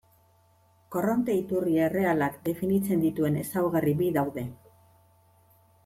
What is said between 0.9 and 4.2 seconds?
Korronte iturri errealak definitzen dituen ezaugarri bi